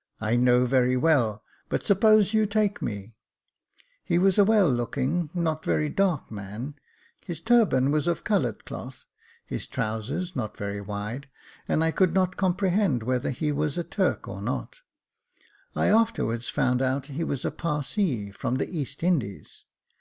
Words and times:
"I 0.20 0.34
know 0.34 0.66
very 0.66 0.96
well, 0.96 1.44
but 1.68 1.84
suppose 1.84 2.34
you 2.34 2.44
take 2.44 2.82
me?" 2.82 3.14
He 4.02 4.18
was 4.18 4.36
a 4.36 4.42
well 4.44 4.68
looking, 4.68 5.30
not 5.32 5.64
very 5.64 5.88
dark 5.88 6.28
man; 6.28 6.74
his 7.24 7.40
turban 7.40 7.92
was 7.92 8.08
of 8.08 8.24
coloured 8.24 8.64
cloth— 8.64 9.04
his 9.46 9.68
trousers 9.68 10.34
not 10.34 10.56
very 10.56 10.80
wide; 10.80 11.28
and 11.68 11.84
I 11.84 11.92
could 11.92 12.12
not 12.14 12.36
comprehend 12.36 13.04
whether 13.04 13.30
he 13.30 13.52
was 13.52 13.78
a 13.78 13.84
Turk 13.84 14.26
or 14.26 14.42
not; 14.42 14.80
I 15.76 15.86
afterwards 15.86 16.48
found 16.48 16.82
out 16.82 17.06
he 17.06 17.22
was 17.22 17.44
a 17.44 17.52
Parsee, 17.52 18.32
from 18.32 18.56
the 18.56 18.68
East 18.68 19.04
Indies. 19.04 19.66